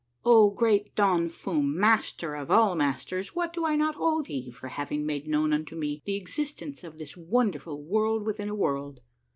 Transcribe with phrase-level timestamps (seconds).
[0.25, 4.69] O GREAT Don Fnm, Master of all Masters, what do I not owe thee for
[4.69, 9.01] having made known unto me the existence of this wonderful World within a World!